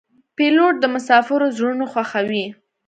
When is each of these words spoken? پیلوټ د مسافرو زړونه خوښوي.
پیلوټ 0.35 0.73
د 0.79 0.85
مسافرو 0.95 1.47
زړونه 1.57 1.85
خوښوي. 1.91 2.45